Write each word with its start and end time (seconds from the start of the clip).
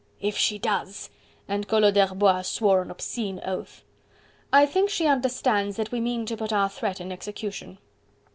"If 0.19 0.35
she 0.35 0.57
does..." 0.57 1.11
and 1.47 1.67
Collot 1.67 1.93
d'Herbois 1.93 2.41
swore 2.41 2.81
an 2.81 2.89
obscene 2.89 3.39
oath. 3.45 3.83
"I 4.51 4.65
think 4.65 4.89
she 4.89 5.05
understands 5.05 5.75
that 5.77 5.91
we 5.91 5.99
mean 5.99 6.25
to 6.25 6.37
put 6.37 6.51
our 6.51 6.69
threat 6.69 6.99
in 6.99 7.11
execution." 7.11 7.77